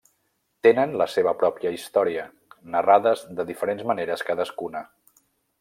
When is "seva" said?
1.15-1.33